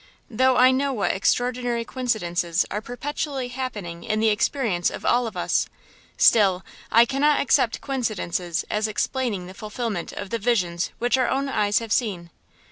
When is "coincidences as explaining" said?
7.81-9.45